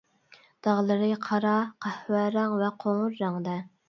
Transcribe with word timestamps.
داغلىرى 0.67 1.09
قارا، 1.25 1.51
قەھۋە 1.87 2.23
رەڭ 2.37 2.57
ۋە 2.63 2.71
قوڭۇر 2.85 3.15
رەڭدە. 3.25 3.55